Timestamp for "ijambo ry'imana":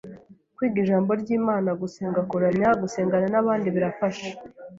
0.83-1.69